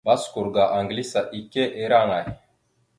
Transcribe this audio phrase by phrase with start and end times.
[0.07, 2.25] Baskur ga Aŋgiva ike ira aŋay?